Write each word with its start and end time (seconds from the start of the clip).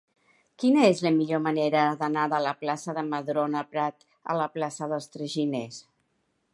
Quina 0.61 0.85
és 0.93 1.01
la 1.07 1.11
millor 1.17 1.41
manera 1.47 1.83
d'anar 1.99 2.23
de 2.33 2.39
la 2.47 2.55
plaça 2.63 2.97
de 2.99 3.05
Madrona 3.13 3.65
Prat 3.75 4.09
a 4.35 4.41
la 4.41 4.51
plaça 4.57 4.93
dels 4.95 5.11
Traginers? 5.19 5.81